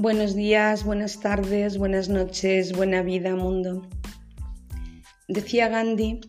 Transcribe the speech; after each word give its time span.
Buenos 0.00 0.34
días, 0.34 0.84
buenas 0.84 1.20
tardes, 1.20 1.76
buenas 1.76 2.08
noches, 2.08 2.72
buena 2.72 3.02
vida, 3.02 3.36
mundo. 3.36 3.86
Decía 5.28 5.68
Gandhi 5.68 6.22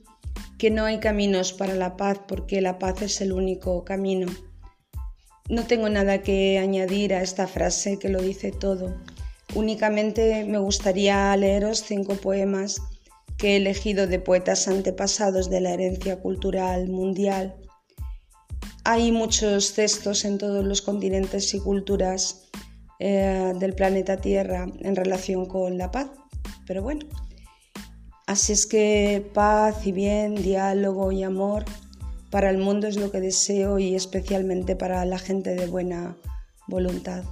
que 0.58 0.70
no 0.70 0.84
hay 0.84 1.00
caminos 1.00 1.54
para 1.54 1.76
la 1.76 1.96
paz 1.96 2.20
porque 2.28 2.60
la 2.60 2.80
paz 2.80 3.02
es 3.02 3.22
el 3.22 3.32
único 3.32 3.86
camino. 3.86 4.28
No 5.48 5.68
tengo 5.68 5.88
nada 5.88 6.22
que 6.22 6.60
añadir 6.60 7.14
a 7.14 7.22
esta 7.22 7.48
frase 7.48 7.98
que 7.98 8.10
lo 8.10 8.22
dice 8.22 8.52
todo. 8.52 8.94
Únicamente 9.56 10.44
me 10.44 10.58
gustaría 10.58 11.34
leeros 11.38 11.82
cinco 11.82 12.16
poemas 12.16 12.82
que 13.38 13.54
he 13.54 13.56
elegido 13.56 14.06
de 14.06 14.20
poetas 14.20 14.68
antepasados 14.68 15.50
de 15.50 15.62
la 15.62 15.72
herencia 15.72 16.20
cultural 16.20 16.90
mundial. 16.90 17.56
Hay 18.84 19.14
muchos 19.14 19.76
textos 19.76 20.26
en 20.26 20.40
todos 20.40 20.66
los 20.66 20.82
continentes 20.82 21.54
y 21.54 21.62
culturas 21.62 22.50
eh, 23.04 23.54
del 23.56 23.74
planeta 23.74 24.18
Tierra 24.18 24.68
en 24.82 24.96
relación 24.96 25.48
con 25.48 25.80
la 25.80 25.90
paz, 25.90 26.12
pero 26.68 26.84
bueno, 26.84 27.08
así 28.28 28.54
es 28.54 28.68
que 28.68 29.28
paz 29.34 29.88
y 29.88 29.92
bien, 29.92 30.36
diálogo 30.36 31.12
y 31.12 31.24
amor 31.24 31.66
para 32.30 32.52
el 32.52 32.60
mundo 32.60 32.88
es 32.88 32.98
lo 32.98 33.10
que 33.10 33.20
deseo 33.20 33.80
y 33.80 33.96
especialmente 33.96 34.76
para 34.76 35.04
la 35.06 35.18
gente 35.18 35.56
de 35.56 35.66
buena 35.66 36.16
voluntad. 36.68 37.24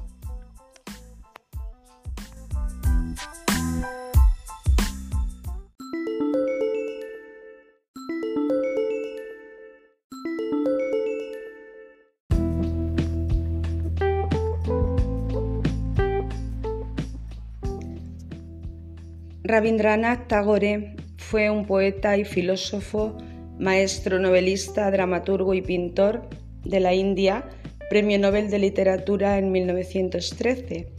Rabindranath 19.50 20.28
Tagore 20.28 20.94
fue 21.18 21.50
un 21.50 21.66
poeta 21.66 22.16
y 22.18 22.24
filósofo, 22.24 23.18
maestro 23.58 24.20
novelista, 24.20 24.92
dramaturgo 24.92 25.56
y 25.56 25.64
pintor 25.64 26.30
de 26.64 26.80
la 26.80 26.94
India, 26.94 27.50
Premio 27.90 28.20
Nobel 28.20 28.52
de 28.52 28.60
Literatura 28.60 29.40
en 29.40 29.52
1913. 29.52 30.90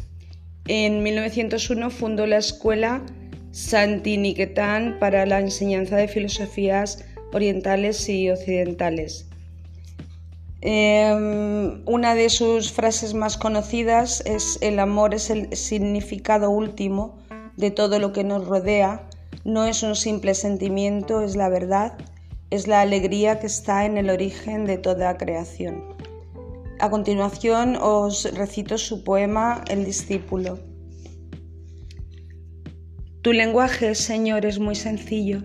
En 0.67 1.01
1901 1.05 1.91
fundó 1.91 2.27
la 2.27 2.39
escuela 2.39 3.03
Santiniketan 3.53 4.99
para 4.99 5.27
la 5.27 5.39
enseñanza 5.39 5.97
de 5.97 6.09
filosofías 6.09 7.05
orientales 7.33 8.09
y 8.09 8.31
occidentales. 8.31 9.29
Em, 10.61 11.83
una 11.87 12.17
de 12.17 12.29
sus 12.29 12.73
frases 12.73 13.15
más 13.15 13.37
conocidas 13.37 14.25
es 14.27 14.59
el 14.61 14.81
amor 14.81 15.15
es 15.15 15.31
el 15.31 15.57
significado 15.57 16.51
último 16.51 17.20
de 17.61 17.71
todo 17.71 17.99
lo 17.99 18.13
que 18.13 18.25
nos 18.25 18.47
rodea, 18.47 19.09
no 19.45 19.67
es 19.67 19.83
un 19.83 19.95
simple 19.95 20.35
sentimiento, 20.35 21.21
es 21.21 21.37
la 21.37 21.49
verdad, 21.49 21.97
es 22.51 22.67
la 22.67 22.81
alegría 22.81 23.39
que 23.39 23.47
está 23.47 23.85
en 23.85 23.97
el 23.97 24.11
origen 24.11 24.65
de 24.65 24.79
toda 24.79 25.17
creación. 25.17 25.85
A 26.81 26.89
continuación 26.89 27.77
os 27.77 28.35
recito 28.35 28.79
su 28.79 29.05
poema 29.05 29.63
El 29.69 29.85
discípulo. 29.85 30.59
Tu 33.23 33.35
lenguaje, 33.35 33.95
Señor, 33.95 34.47
es 34.47 34.59
muy 34.59 34.75
sencillo, 34.75 35.43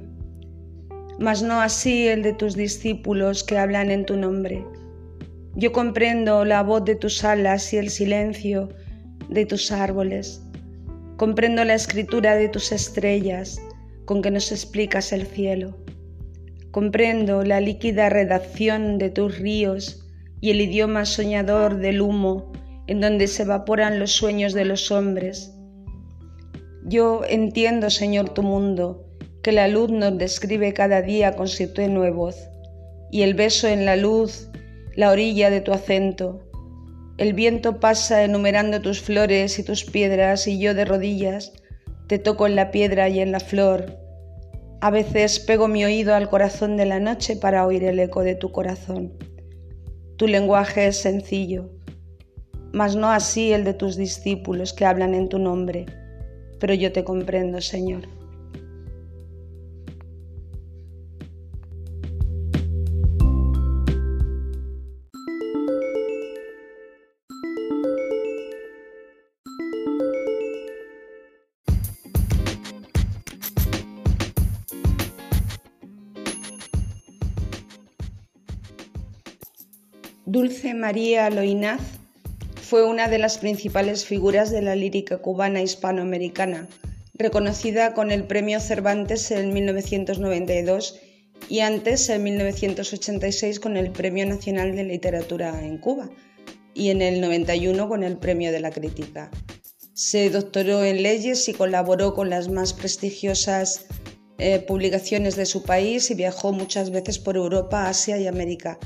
mas 1.20 1.44
no 1.44 1.60
así 1.60 2.08
el 2.08 2.24
de 2.24 2.32
tus 2.32 2.56
discípulos 2.56 3.44
que 3.44 3.58
hablan 3.58 3.92
en 3.92 4.06
tu 4.06 4.16
nombre. 4.16 4.66
Yo 5.56 5.74
comprendo 5.74 6.46
la 6.46 6.64
voz 6.64 6.86
de 6.86 6.96
tus 6.96 7.24
alas 7.26 7.74
y 7.74 7.78
el 7.78 7.90
silencio 7.90 8.70
de 9.30 9.46
tus 9.46 9.72
árboles. 9.72 10.45
Comprendo 11.18 11.64
la 11.64 11.76
escritura 11.76 12.36
de 12.36 12.50
tus 12.50 12.72
estrellas 12.72 13.62
con 14.06 14.22
que 14.22 14.32
nos 14.32 14.52
explicas 14.52 15.14
el 15.14 15.26
cielo. 15.26 15.78
Comprendo 16.72 17.44
la 17.44 17.62
líquida 17.62 18.10
redacción 18.10 18.98
de 18.98 19.10
tus 19.10 19.40
ríos 19.40 20.06
y 20.42 20.52
el 20.52 20.62
idioma 20.62 21.06
soñador 21.06 21.78
del 21.78 22.02
humo 22.02 22.52
en 22.88 23.02
donde 23.02 23.28
se 23.28 23.44
evaporan 23.44 24.00
los 24.00 24.12
sueños 24.12 24.54
de 24.54 24.66
los 24.66 24.92
hombres. 24.92 25.54
Yo 26.84 27.22
entiendo, 27.28 27.90
Señor, 27.90 28.30
tu 28.30 28.44
mundo, 28.44 29.08
que 29.42 29.52
la 29.52 29.68
luz 29.68 29.90
nos 29.90 30.18
describe 30.18 30.74
cada 30.74 31.02
día 31.02 31.36
con 31.36 31.48
su 31.48 31.74
tenue 31.74 32.12
voz, 32.12 32.36
y 33.12 33.24
el 33.24 33.34
beso 33.34 33.68
en 33.68 33.86
la 33.86 33.96
luz, 33.96 34.50
la 34.96 35.12
orilla 35.12 35.50
de 35.50 35.62
tu 35.62 35.72
acento, 35.72 36.42
el 37.18 37.34
viento 37.34 37.80
pasa 37.80 38.24
enumerando 38.24 38.82
tus 38.82 39.02
flores 39.02 39.58
y 39.58 39.64
tus 39.64 39.86
piedras 39.86 40.48
y 40.48 40.60
yo 40.60 40.74
de 40.74 40.84
rodillas 40.84 41.54
te 42.08 42.20
toco 42.20 42.46
en 42.46 42.56
la 42.56 42.72
piedra 42.72 43.08
y 43.08 43.20
en 43.20 43.32
la 43.32 43.40
flor. 43.40 43.98
A 44.82 44.92
veces 44.92 45.40
pego 45.40 45.68
mi 45.68 45.86
oído 45.86 46.14
al 46.14 46.30
corazón 46.30 46.76
de 46.76 46.86
la 46.86 47.00
noche 47.00 47.38
para 47.38 47.66
oír 47.66 47.86
el 47.86 48.00
eco 48.00 48.22
de 48.22 48.36
tu 48.36 48.52
corazón. 48.52 49.14
Tu 50.18 50.28
lenguaje 50.28 50.88
es 50.88 50.98
sencillo, 50.98 51.72
mas 52.74 52.98
no 52.98 53.10
así 53.10 53.54
el 53.54 53.64
de 53.64 53.74
tus 53.74 53.96
discípulos 53.96 54.74
que 54.74 54.86
hablan 54.86 55.16
en 55.16 55.30
tu 55.30 55.40
nombre, 55.40 55.86
pero 56.60 56.74
yo 56.74 56.92
te 56.92 57.06
comprendo, 57.06 57.62
Señor. 57.62 58.15
Dulce 80.28 80.74
María 80.74 81.30
Loinaz 81.30 81.82
fue 82.60 82.84
una 82.84 83.08
de 83.08 83.20
las 83.20 83.38
principales 83.38 84.06
figuras 84.06 84.50
de 84.50 84.64
la 84.64 84.76
lírica 84.76 85.20
cubana 85.20 85.62
hispanoamericana, 85.62 86.68
reconocida 87.14 87.94
con 87.94 88.10
el 88.10 88.24
Premio 88.24 88.60
Cervantes 88.60 89.30
en 89.30 89.54
1992 89.54 91.00
y 91.48 91.60
antes 91.60 92.10
en 92.10 92.24
1986 92.24 93.60
con 93.60 93.78
el 93.78 93.92
Premio 93.92 94.26
Nacional 94.26 94.76
de 94.76 94.86
Literatura 94.86 95.64
en 95.64 95.78
Cuba 95.78 96.10
y 96.74 96.90
en 96.90 97.04
el 97.04 97.22
91 97.22 97.88
con 97.88 98.02
el 98.02 98.18
Premio 98.18 98.52
de 98.52 98.62
la 98.62 98.72
Crítica. 98.72 99.30
Se 99.94 100.32
doctoró 100.32 100.84
en 100.84 101.04
leyes 101.04 101.48
y 101.50 101.54
colaboró 101.54 102.16
con 102.16 102.32
las 102.32 102.50
más 102.50 102.74
prestigiosas 102.74 103.86
eh, 104.38 104.60
publicaciones 104.60 105.36
de 105.38 105.46
su 105.46 105.64
país 105.64 106.12
y 106.12 106.16
viajó 106.16 106.52
muchas 106.52 106.90
veces 106.90 107.20
por 107.20 107.38
Europa, 107.38 107.88
Asia 107.88 108.18
y 108.18 108.28
América, 108.28 108.80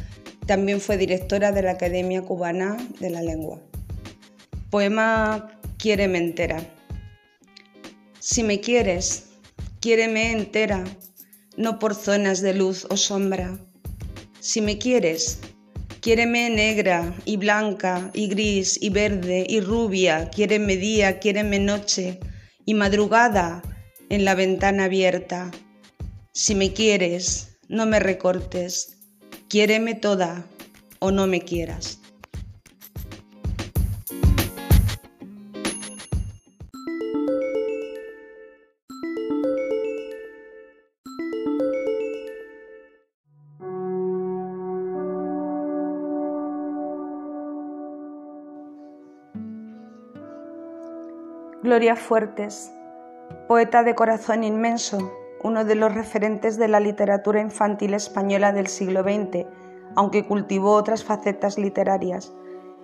también 0.50 0.82
fue 0.82 0.98
directora 0.98 1.52
de 1.52 1.62
la 1.62 1.74
Academia 1.74 2.24
Cubana 2.24 2.76
de 3.00 3.12
la 3.12 3.22
Lengua. 3.22 3.62
Poema 4.72 5.52
Quiéreme 5.78 6.18
entera. 6.18 6.60
Si 8.20 8.42
me 8.42 8.60
quieres, 8.60 9.26
quiéreme 9.80 10.32
entera, 10.32 10.84
no 11.56 11.78
por 11.78 11.94
zonas 11.94 12.42
de 12.42 12.56
luz 12.56 12.88
o 12.90 12.98
sombra. 12.98 13.60
Si 14.40 14.60
me 14.60 14.80
quieres, 14.80 15.40
quiéreme 16.02 16.50
negra 16.50 17.16
y 17.26 17.38
blanca 17.38 18.10
y 18.16 18.28
gris 18.28 18.82
y 18.82 18.90
verde 18.90 19.46
y 19.48 19.62
rubia, 19.62 20.32
quiéreme 20.32 20.78
día, 20.78 21.20
quiéreme 21.20 21.60
noche 21.60 22.20
y 22.66 22.74
madrugada 22.74 23.62
en 24.10 24.26
la 24.26 24.34
ventana 24.34 24.86
abierta. 24.86 25.52
Si 26.34 26.56
me 26.56 26.74
quieres, 26.74 27.60
no 27.68 27.86
me 27.86 28.00
recortes, 28.00 28.99
Quiéreme 29.50 29.96
toda 29.96 30.46
o 31.00 31.10
no 31.10 31.26
me 31.26 31.42
quieras. 31.42 32.00
Gloria 51.64 51.96
Fuertes, 51.96 52.72
poeta 53.48 53.82
de 53.82 53.96
corazón 53.96 54.44
inmenso, 54.44 55.12
uno 55.44 55.66
de 55.66 55.76
los 55.76 55.94
referentes 55.94 56.58
de 56.58 56.68
la 56.68 56.80
literatura 56.80 57.42
infantil 57.42 57.94
española 57.94 58.52
del 58.52 58.68
siglo 58.68 59.04
XX, 59.04 59.46
aunque 59.96 60.26
cultivó 60.26 60.74
otras 60.74 61.04
facetas 61.04 61.58
literarias. 61.58 62.34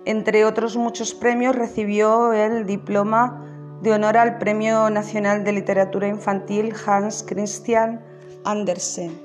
Entre 0.04 0.44
otros 0.44 0.76
muchos 0.76 1.14
premios 1.14 1.56
recibió 1.56 2.32
el 2.32 2.66
diploma 2.66 3.44
de 3.82 3.92
honor 3.92 4.16
al 4.16 4.38
Premio 4.38 4.88
Nacional 4.90 5.44
de 5.44 5.52
Literatura 5.52 6.08
Infantil 6.08 6.72
Hans 6.86 7.24
Christian 7.26 8.00
Andersen. 8.44 9.20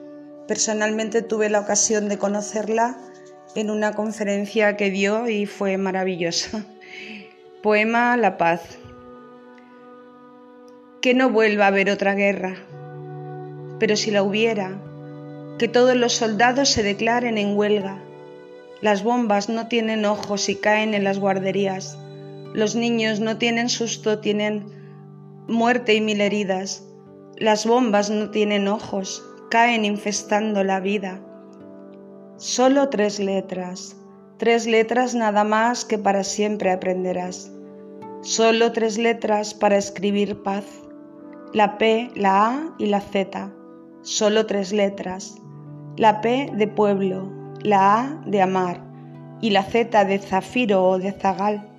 Personalmente 0.48 1.22
tuve 1.22 1.50
la 1.50 1.62
ocasión 1.62 2.10
de 2.10 2.18
conocerla 2.18 2.98
en 3.56 3.70
una 3.70 3.94
conferencia 3.94 4.76
que 4.76 4.90
dio 4.90 5.28
y 5.30 5.46
fue 5.46 5.78
maravillosa. 5.78 6.66
Poema 7.64 8.18
La 8.18 8.38
Paz. 8.38 8.78
que 11.02 11.14
no 11.14 11.30
vuelva 11.30 11.66
a 11.66 11.68
haber 11.68 11.90
otra 11.90 12.14
guerra. 12.14 12.56
Pero 13.82 13.96
si 13.96 14.12
la 14.12 14.22
hubiera, 14.22 14.80
que 15.58 15.68
todos 15.68 15.96
los 15.96 16.14
soldados 16.14 16.70
se 16.70 16.84
declaren 16.84 17.40
en 17.40 17.58
huelga. 17.58 17.98
Las 18.80 19.04
bombas 19.04 19.50
no 19.50 19.70
tienen 19.70 20.06
ojos 20.06 20.50
y 20.50 20.56
caen 20.56 20.94
en 20.94 21.04
las 21.04 21.18
guarderías. 21.18 21.98
Los 22.54 22.76
niños 22.76 23.20
no 23.20 23.40
tienen 23.40 23.70
susto, 23.70 24.20
tienen 24.20 24.68
muerte 25.48 25.96
y 25.96 26.02
mil 26.02 26.22
heridas. 26.22 26.86
Las 27.38 27.66
bombas 27.66 28.12
no 28.12 28.30
tienen 28.30 28.68
ojos, 28.68 29.26
caen 29.50 29.84
infestando 29.84 30.64
la 30.64 30.80
vida. 30.80 31.20
Solo 32.38 32.90
tres 32.90 33.20
letras, 33.20 33.96
tres 34.38 34.68
letras 34.68 35.16
nada 35.16 35.44
más 35.44 35.86
que 35.86 35.98
para 35.98 36.24
siempre 36.24 36.70
aprenderás. 36.70 37.52
Solo 38.22 38.74
tres 38.74 39.00
letras 39.00 39.56
para 39.56 39.78
escribir 39.78 40.44
paz. 40.44 40.66
La 41.52 41.80
P, 41.80 42.12
la 42.14 42.46
A 42.46 42.76
y 42.78 42.86
la 42.86 43.02
Z. 43.02 43.52
Solo 44.04 44.48
tres 44.48 44.74
letras. 44.74 45.36
La 45.96 46.22
P 46.22 46.50
de 46.56 46.68
pueblo, 46.68 47.32
la 47.62 48.00
A 48.00 48.22
de 48.26 48.42
amar 48.42 48.82
y 49.42 49.52
la 49.52 49.64
Z 49.64 50.06
de 50.06 50.18
zafiro 50.18 50.84
o 50.84 50.98
de 50.98 51.12
zagal. 51.12 51.70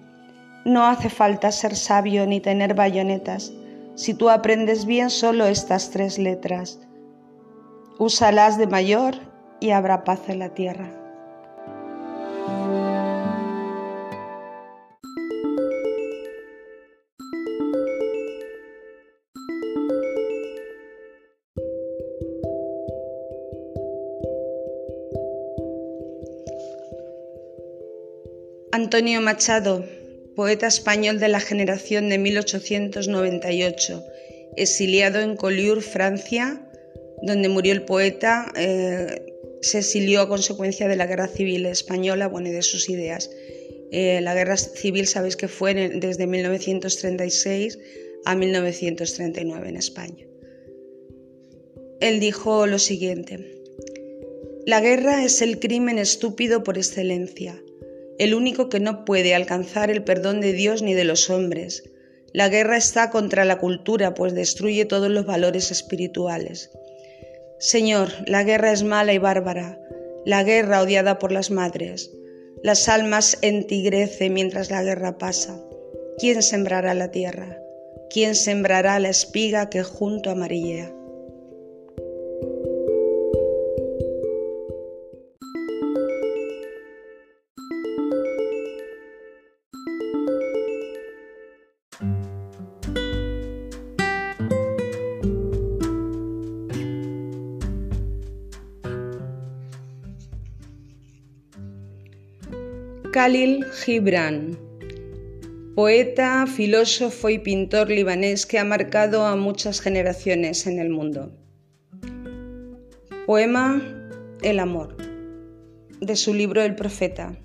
No 0.65 0.87
hace 0.87 1.11
falta 1.11 1.51
ser 1.51 1.75
sabio 1.75 2.25
ni 2.27 2.39
tener 2.39 2.75
bayonetas 2.75 3.53
si 3.97 4.15
tú 4.15 4.31
aprendes 4.31 4.87
bien 4.87 5.11
solo 5.11 5.47
estas 5.47 5.91
tres 5.91 6.17
letras. 6.19 6.79
Úsalas 7.99 8.57
de 8.57 8.69
mayor 8.69 9.17
y 9.59 9.71
habrá 9.71 10.05
paz 10.05 10.29
en 10.29 10.39
la 10.39 10.51
tierra. 10.51 11.02
Antonio 28.75 29.21
Machado, 29.21 29.85
poeta 30.35 30.67
español 30.67 31.21
de 31.21 31.29
la 31.29 31.41
generación 31.41 32.09
de 32.09 32.17
1898, 32.17 34.03
exiliado 34.57 35.21
en 35.21 35.37
Collioure, 35.37 35.83
Francia, 35.83 36.67
donde 37.21 37.51
murió 37.51 37.75
el 37.75 37.83
poeta, 37.83 38.51
eh, 38.57 39.27
se 39.61 39.81
exilió 39.81 40.23
a 40.23 40.29
consecuencia 40.31 40.89
de 40.89 40.97
la 40.97 41.07
guerra 41.07 41.29
civil 41.29 41.67
española, 41.67 42.29
bueno, 42.29 42.49
y 42.49 42.53
de 42.53 42.63
sus 42.63 42.89
ideas. 42.89 43.31
Eh, 43.91 44.23
la 44.23 44.35
guerra 44.35 44.57
civil, 44.57 45.07
sabéis 45.07 45.37
que 45.37 45.49
fue 45.49 45.75
desde 45.75 46.27
1936 46.27 47.79
a 48.25 48.35
1939 48.35 49.69
en 49.69 49.77
España. 49.77 50.27
Él 52.01 52.21
dijo 52.21 52.67
lo 52.67 52.79
siguiente, 52.79 53.39
la 54.65 54.81
guerra 54.81 55.23
es 55.27 55.43
el 55.43 55.59
crimen 55.59 55.99
estúpido 55.99 56.65
por 56.65 56.79
excelencia 56.79 57.63
el 58.23 58.35
único 58.35 58.69
que 58.69 58.79
no 58.79 59.05
puede 59.05 59.35
alcanzar 59.35 59.91
el 59.91 60.05
perdón 60.05 60.41
de 60.41 60.53
Dios 60.53 60.81
ni 60.81 60.95
de 60.95 61.03
los 61.03 61.29
hombres. 61.29 61.83
La 62.33 62.49
guerra 62.49 62.77
está 62.77 63.11
contra 63.11 63.45
la 63.45 63.59
cultura, 63.59 64.15
pues 64.15 64.33
destruye 64.33 64.85
todos 64.85 65.11
los 65.11 65.27
valores 65.27 65.73
espirituales. 65.73 66.71
Señor, 67.59 68.11
la 68.29 68.45
guerra 68.45 68.71
es 68.71 68.85
mala 68.85 69.13
y 69.13 69.19
bárbara, 69.19 69.81
la 70.25 70.45
guerra 70.45 70.83
odiada 70.83 71.19
por 71.19 71.33
las 71.33 71.51
madres. 71.51 72.13
Las 72.63 72.89
almas 72.89 73.39
entigrece 73.43 74.31
mientras 74.31 74.71
la 74.71 74.85
guerra 74.85 75.19
pasa. 75.19 75.61
¿Quién 76.19 76.45
sembrará 76.45 76.95
la 76.95 77.11
tierra? 77.11 77.59
¿Quién 78.09 78.37
sembrará 78.37 79.01
la 79.01 79.09
espiga 79.09 79.69
que 79.69 79.83
junto 79.83 80.31
amarillea? 80.31 80.95
Khalil 103.13 103.67
Gibran, 103.73 104.59
poeta, 105.75 106.47
filósofo 106.47 107.29
y 107.29 107.39
pintor 107.39 107.91
libanés 107.91 108.47
que 108.47 108.59
ha 108.59 108.65
marcado 108.65 109.27
a 109.27 109.37
muchas 109.37 109.83
generaciones 109.83 110.67
en 110.67 110.79
el 110.79 110.89
mundo. 110.89 111.31
Poema 113.27 113.83
El 114.41 114.61
amor, 114.61 114.97
de 116.01 116.17
su 116.17 116.33
libro 116.33 116.63
El 116.63 116.75
profeta. 116.75 117.37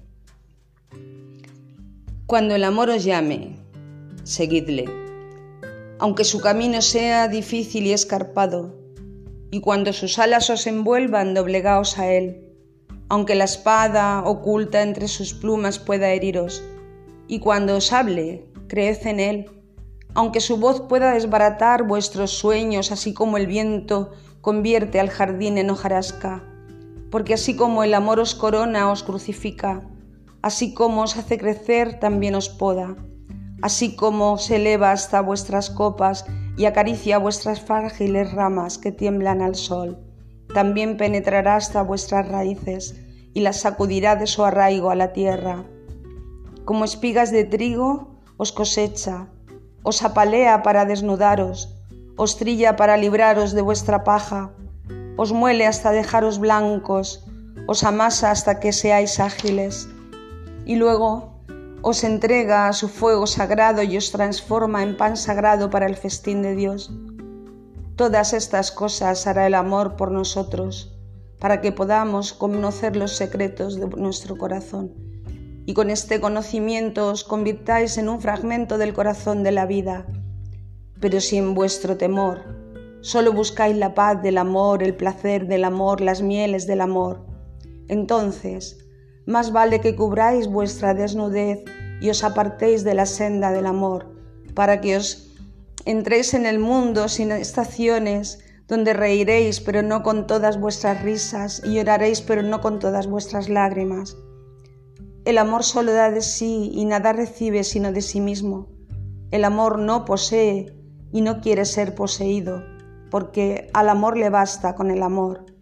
Cuando 2.27 2.55
el 2.55 2.63
amor 2.63 2.89
os 2.89 3.03
llame, 3.03 3.66
seguidle, 4.27 4.85
aunque 5.99 6.23
su 6.23 6.41
camino 6.41 6.81
sea 6.81 7.27
difícil 7.27 7.87
y 7.87 7.93
escarpado, 7.93 8.77
y 9.51 9.61
cuando 9.61 9.93
sus 9.93 10.19
alas 10.19 10.49
os 10.49 10.67
envuelvan, 10.67 11.33
doblegaos 11.33 11.97
a 11.97 12.11
él 12.11 12.47
aunque 13.09 13.35
la 13.35 13.45
espada 13.45 14.23
oculta 14.25 14.81
entre 14.81 15.07
sus 15.07 15.33
plumas 15.33 15.79
pueda 15.79 16.09
heriros, 16.09 16.63
y 17.27 17.39
cuando 17.39 17.75
os 17.75 17.93
hable, 17.93 18.45
creed 18.67 19.05
en 19.05 19.19
él, 19.19 19.51
aunque 20.13 20.41
su 20.41 20.57
voz 20.57 20.81
pueda 20.81 21.13
desbaratar 21.13 21.83
vuestros 21.83 22.31
sueños, 22.31 22.91
así 22.91 23.13
como 23.13 23.37
el 23.37 23.47
viento 23.47 24.11
convierte 24.41 24.99
al 24.99 25.09
jardín 25.09 25.57
en 25.57 25.69
hojarasca, 25.69 26.43
porque 27.11 27.33
así 27.33 27.55
como 27.55 27.83
el 27.83 27.93
amor 27.93 28.19
os 28.19 28.35
corona, 28.35 28.91
os 28.91 29.03
crucifica, 29.03 29.87
así 30.41 30.73
como 30.73 31.03
os 31.03 31.17
hace 31.17 31.37
crecer, 31.37 31.99
también 31.99 32.35
os 32.35 32.49
poda, 32.49 32.95
así 33.61 33.95
como 33.95 34.37
se 34.37 34.57
eleva 34.57 34.91
hasta 34.91 35.21
vuestras 35.21 35.69
copas 35.69 36.25
y 36.57 36.65
acaricia 36.65 37.17
vuestras 37.17 37.61
frágiles 37.61 38.31
ramas 38.31 38.77
que 38.77 38.91
tiemblan 38.91 39.41
al 39.41 39.55
sol 39.55 40.07
también 40.53 40.97
penetrará 40.97 41.55
hasta 41.55 41.81
vuestras 41.81 42.27
raíces 42.27 42.95
y 43.33 43.41
las 43.41 43.57
sacudirá 43.57 44.15
de 44.15 44.27
su 44.27 44.43
arraigo 44.43 44.89
a 44.89 44.95
la 44.95 45.13
tierra. 45.13 45.65
Como 46.65 46.85
espigas 46.85 47.31
de 47.31 47.43
trigo 47.43 48.17
os 48.37 48.51
cosecha, 48.51 49.27
os 49.83 50.03
apalea 50.03 50.63
para 50.63 50.85
desnudaros, 50.85 51.75
os 52.15 52.37
trilla 52.37 52.75
para 52.75 52.97
libraros 52.97 53.53
de 53.53 53.61
vuestra 53.61 54.03
paja, 54.03 54.51
os 55.17 55.31
muele 55.31 55.65
hasta 55.65 55.91
dejaros 55.91 56.39
blancos, 56.39 57.25
os 57.67 57.83
amasa 57.83 58.31
hasta 58.31 58.59
que 58.59 58.73
seáis 58.73 59.19
ágiles, 59.19 59.89
y 60.65 60.75
luego 60.75 61.36
os 61.81 62.03
entrega 62.03 62.67
a 62.67 62.73
su 62.73 62.87
fuego 62.87 63.27
sagrado 63.27 63.83
y 63.83 63.97
os 63.97 64.11
transforma 64.11 64.83
en 64.83 64.97
pan 64.97 65.15
sagrado 65.15 65.69
para 65.69 65.85
el 65.85 65.95
festín 65.95 66.41
de 66.41 66.55
Dios. 66.55 66.91
Todas 67.95 68.33
estas 68.33 68.71
cosas 68.71 69.27
hará 69.27 69.47
el 69.47 69.53
amor 69.53 69.95
por 69.95 70.11
nosotros, 70.11 70.97
para 71.39 71.61
que 71.61 71.71
podamos 71.71 72.33
conocer 72.33 72.95
los 72.95 73.15
secretos 73.15 73.79
de 73.79 73.87
nuestro 73.87 74.37
corazón. 74.37 74.93
Y 75.65 75.73
con 75.73 75.89
este 75.89 76.19
conocimiento 76.19 77.07
os 77.07 77.23
convirtáis 77.23 77.97
en 77.97 78.09
un 78.09 78.21
fragmento 78.21 78.77
del 78.77 78.93
corazón 78.93 79.43
de 79.43 79.51
la 79.51 79.65
vida. 79.65 80.07
Pero 80.99 81.21
si 81.21 81.37
en 81.37 81.53
vuestro 81.53 81.97
temor 81.97 82.43
solo 83.01 83.33
buscáis 83.33 83.75
la 83.75 83.93
paz 83.93 84.21
del 84.21 84.37
amor, 84.37 84.81
el 84.81 84.95
placer 84.95 85.47
del 85.47 85.63
amor, 85.63 86.01
las 86.01 86.21
mieles 86.21 86.65
del 86.67 86.81
amor, 86.81 87.25
entonces 87.87 88.86
más 89.27 89.51
vale 89.51 89.81
que 89.81 89.95
cubráis 89.95 90.47
vuestra 90.47 90.93
desnudez 90.93 91.63
y 91.99 92.09
os 92.09 92.23
apartéis 92.23 92.83
de 92.83 92.95
la 92.95 93.05
senda 93.05 93.51
del 93.51 93.65
amor, 93.65 94.15
para 94.55 94.79
que 94.81 94.95
os 94.95 95.35
entréis 95.85 96.33
en 96.33 96.45
el 96.45 96.59
mundo 96.59 97.09
sin 97.09 97.31
estaciones, 97.31 98.39
donde 98.67 98.93
reiréis 98.93 99.59
pero 99.59 99.81
no 99.83 100.01
con 100.01 100.27
todas 100.27 100.59
vuestras 100.59 101.03
risas 101.03 101.61
y 101.63 101.75
lloraréis 101.75 102.21
pero 102.21 102.41
no 102.41 102.61
con 102.61 102.79
todas 102.79 103.07
vuestras 103.07 103.49
lágrimas. 103.49 104.17
El 105.25 105.37
amor 105.37 105.63
solo 105.63 105.91
da 105.91 106.09
de 106.09 106.21
sí 106.21 106.71
y 106.73 106.85
nada 106.85 107.11
recibe 107.11 107.65
sino 107.65 107.91
de 107.91 108.01
sí 108.01 108.21
mismo. 108.21 108.69
El 109.31 109.43
amor 109.43 109.77
no 109.77 110.05
posee 110.05 110.73
y 111.11 111.19
no 111.19 111.41
quiere 111.41 111.65
ser 111.65 111.95
poseído, 111.95 112.63
porque 113.11 113.69
al 113.73 113.89
amor 113.89 114.15
le 114.15 114.29
basta 114.29 114.73
con 114.73 114.89
el 114.89 115.03
amor. 115.03 115.56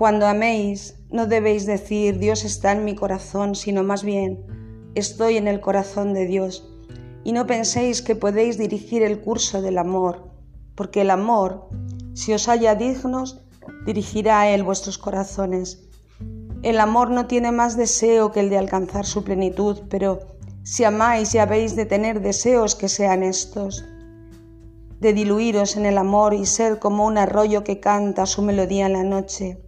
Cuando 0.00 0.26
améis, 0.26 0.94
no 1.10 1.26
debéis 1.26 1.66
decir 1.66 2.18
Dios 2.18 2.46
está 2.46 2.72
en 2.72 2.86
mi 2.86 2.94
corazón, 2.94 3.54
sino 3.54 3.82
más 3.82 4.02
bien 4.02 4.46
estoy 4.94 5.36
en 5.36 5.46
el 5.46 5.60
corazón 5.60 6.14
de 6.14 6.24
Dios 6.24 6.66
y 7.22 7.32
no 7.32 7.46
penséis 7.46 8.00
que 8.00 8.16
podéis 8.16 8.56
dirigir 8.56 9.02
el 9.02 9.20
curso 9.20 9.60
del 9.60 9.76
amor, 9.76 10.30
porque 10.74 11.02
el 11.02 11.10
amor, 11.10 11.68
si 12.14 12.32
os 12.32 12.48
halla 12.48 12.74
dignos, 12.76 13.42
dirigirá 13.84 14.40
a 14.40 14.48
él 14.48 14.62
vuestros 14.62 14.96
corazones. 14.96 15.86
El 16.62 16.80
amor 16.80 17.10
no 17.10 17.26
tiene 17.26 17.52
más 17.52 17.76
deseo 17.76 18.32
que 18.32 18.40
el 18.40 18.48
de 18.48 18.56
alcanzar 18.56 19.04
su 19.04 19.22
plenitud, 19.22 19.80
pero 19.90 20.20
si 20.62 20.84
amáis 20.84 21.34
y 21.34 21.38
habéis 21.40 21.76
de 21.76 21.84
tener 21.84 22.22
deseos 22.22 22.74
que 22.74 22.88
sean 22.88 23.22
estos. 23.22 23.84
de 24.98 25.12
diluiros 25.12 25.76
en 25.76 25.84
el 25.84 25.98
amor 25.98 26.32
y 26.32 26.46
ser 26.46 26.78
como 26.78 27.04
un 27.06 27.18
arroyo 27.18 27.64
que 27.64 27.80
canta 27.80 28.24
su 28.24 28.40
melodía 28.40 28.86
en 28.86 28.94
la 28.94 29.04
noche, 29.04 29.58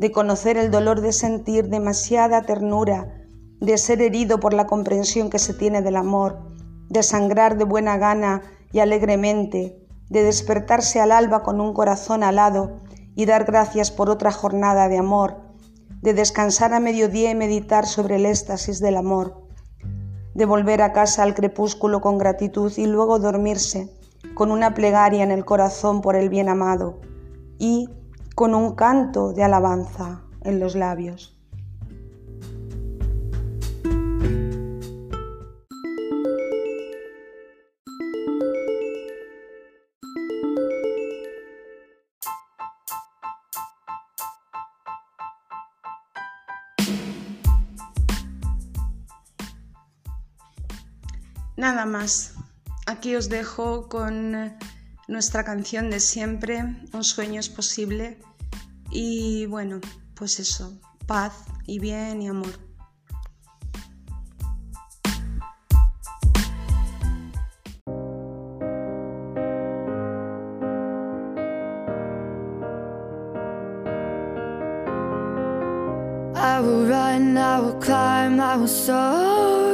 de 0.00 0.10
conocer 0.12 0.56
el 0.56 0.70
dolor 0.70 1.02
de 1.02 1.12
sentir 1.12 1.68
demasiada 1.68 2.40
ternura, 2.40 3.22
de 3.60 3.76
ser 3.76 4.00
herido 4.00 4.40
por 4.40 4.54
la 4.54 4.66
comprensión 4.66 5.28
que 5.28 5.38
se 5.38 5.52
tiene 5.52 5.82
del 5.82 5.96
amor, 5.96 6.38
de 6.88 7.02
sangrar 7.02 7.58
de 7.58 7.64
buena 7.64 7.98
gana 7.98 8.40
y 8.72 8.78
alegremente, 8.78 9.86
de 10.08 10.22
despertarse 10.22 11.00
al 11.00 11.12
alba 11.12 11.42
con 11.42 11.60
un 11.60 11.74
corazón 11.74 12.22
alado 12.22 12.78
y 13.14 13.26
dar 13.26 13.44
gracias 13.44 13.90
por 13.90 14.08
otra 14.08 14.32
jornada 14.32 14.88
de 14.88 14.96
amor, 14.96 15.36
de 16.00 16.14
descansar 16.14 16.72
a 16.72 16.80
mediodía 16.80 17.30
y 17.30 17.34
meditar 17.34 17.84
sobre 17.84 18.16
el 18.16 18.24
éxtasis 18.24 18.80
del 18.80 18.96
amor, 18.96 19.48
de 20.32 20.46
volver 20.46 20.80
a 20.80 20.94
casa 20.94 21.24
al 21.24 21.34
crepúsculo 21.34 22.00
con 22.00 22.16
gratitud 22.16 22.72
y 22.78 22.86
luego 22.86 23.18
dormirse 23.18 23.94
con 24.32 24.50
una 24.50 24.72
plegaria 24.72 25.22
en 25.22 25.30
el 25.30 25.44
corazón 25.44 26.00
por 26.00 26.16
el 26.16 26.30
bien 26.30 26.48
amado 26.48 27.02
y 27.58 27.90
con 28.40 28.54
un 28.54 28.74
canto 28.74 29.34
de 29.34 29.44
alabanza 29.44 30.22
en 30.40 30.60
los 30.60 30.74
labios. 30.74 31.36
Nada 51.58 51.84
más. 51.84 52.36
Aquí 52.86 53.16
os 53.16 53.28
dejo 53.28 53.90
con 53.90 54.56
nuestra 55.08 55.44
canción 55.44 55.90
de 55.90 56.00
siempre, 56.00 56.64
Un 56.94 57.04
sueño 57.04 57.38
es 57.38 57.50
posible. 57.50 58.29
Y 58.92 59.46
bueno, 59.46 59.80
pues 60.14 60.40
eso, 60.40 60.78
paz 61.06 61.44
y 61.66 61.78
bien 61.78 62.22
y 62.22 62.28
amor. 62.28 62.50
I 76.34 76.58
will 76.60 76.86
run, 76.86 77.36
I 77.38 77.60
will 77.60 77.80
climb, 77.80 78.40
I 78.40 78.56
will 78.56 78.66
soar. 78.66 79.70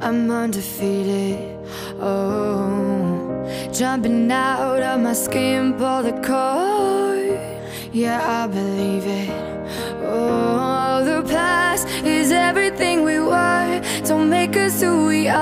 I'm 0.00 0.30
undefeated. 0.30 1.58
Oh, 2.00 3.70
jumping 3.72 4.32
out 4.32 4.82
of 4.82 5.00
my 5.00 5.12
skin, 5.12 5.74
pull 5.74 6.02
the 6.02 6.12
cord. 6.26 7.21
Yeah, 7.92 8.44
I 8.44 8.46
believe 8.46 9.04
it. 9.06 9.28
Oh, 10.02 11.04
the 11.04 11.22
past 11.28 11.86
is 12.06 12.32
everything 12.32 13.02
we 13.04 13.18
were. 13.18 13.82
Don't 14.06 14.30
make 14.30 14.56
us 14.56 14.80
who 14.80 15.08
we 15.08 15.28
are. 15.28 15.38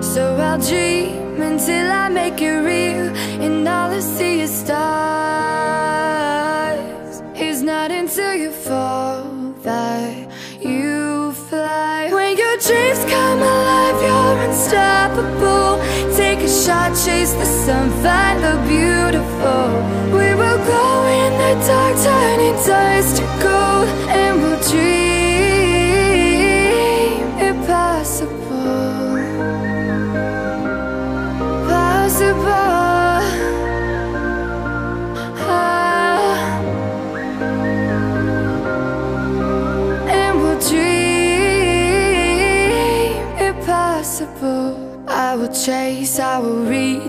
So 0.00 0.34
I'll 0.36 0.58
dream 0.58 1.42
until 1.42 1.92
I 1.92 2.08
make 2.08 2.40
it 2.40 2.56
real, 2.72 3.14
and 3.44 3.68
all 3.68 3.90
I 3.90 4.00
see 4.00 4.40
is 4.40 4.50
stars. 4.50 4.72
It's 7.34 7.60
not 7.60 7.90
until 7.90 8.34
you 8.34 8.50
fall 8.50 9.24
that 9.62 10.26
you 10.58 11.32
fly. 11.50 12.08
When 12.10 12.34
your 12.38 12.56
dreams 12.56 13.04
come 13.04 13.40
alive, 13.42 14.00
you're 14.00 14.38
unstoppable. 14.48 15.27
Shot, 16.68 16.90
chase 17.02 17.32
the 17.32 17.46
sun, 17.46 17.88
find 18.02 18.44
the 18.44 18.54
beautiful. 18.68 19.64
We 20.12 20.34
will 20.40 20.60
glow 20.68 21.06
in 21.24 21.32
the 21.40 21.52
dark, 21.66 21.96
turning 22.04 22.56
dust 22.66 23.16
to 23.16 23.22
gold, 23.42 23.57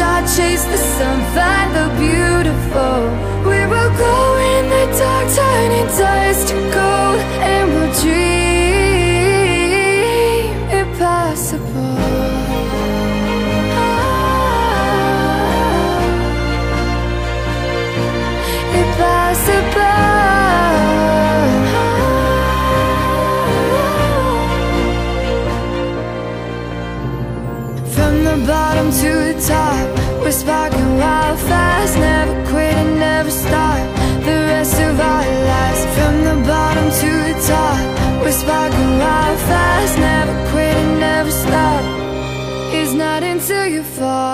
Shot, 0.00 0.22
chase 0.34 0.64
the 0.64 0.78
sun, 0.78 1.18
find 1.34 1.76
the 1.76 1.86
beautiful. 2.00 3.00
We 3.44 3.58
will 3.66 3.90
glow 3.98 4.29
far 44.00 44.29